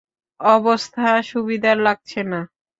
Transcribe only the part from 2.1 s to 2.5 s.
না।